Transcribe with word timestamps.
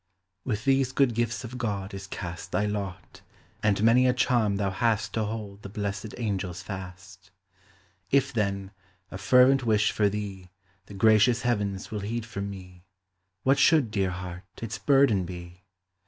With 0.43 0.65
these 0.65 0.91
good 0.93 1.13
gifts 1.13 1.43
of 1.43 1.59
God 1.59 1.93
is 1.93 2.07
cast 2.07 2.51
Thy 2.51 2.65
lot, 2.65 3.21
and 3.61 3.83
many 3.83 4.07
a 4.07 4.13
charm 4.15 4.55
thou 4.55 4.71
hast 4.71 5.13
To 5.13 5.25
hold 5.25 5.61
the 5.61 5.69
blessed 5.69 6.15
angels 6.17 6.63
fast. 6.63 7.29
If, 8.09 8.33
then, 8.33 8.71
a 9.11 9.19
fervent 9.19 9.63
wish 9.63 9.91
for 9.91 10.09
thee 10.09 10.49
The 10.87 10.95
gracious 10.95 11.43
heavens 11.43 11.91
will 11.91 11.99
heed 11.99 12.25
from 12.25 12.49
me, 12.49 12.83
What 13.43 13.59
should, 13.59 13.91
dear 13.91 14.09
heart, 14.09 14.45
its 14.63 14.79
burden 14.79 15.23
be? 15.23 15.65